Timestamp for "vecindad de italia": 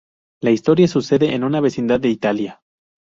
1.61-2.63